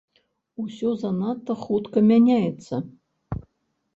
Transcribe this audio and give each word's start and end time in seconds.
Усё 0.63 0.89
занадта 1.01 1.57
хутка 1.65 1.97
мяняецца. 2.11 2.75